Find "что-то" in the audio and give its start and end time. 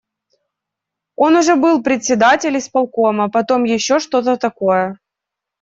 3.99-4.35